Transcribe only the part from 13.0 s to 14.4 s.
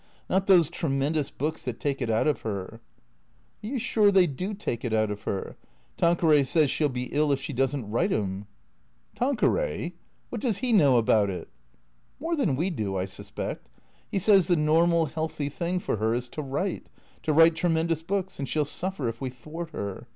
suspect. He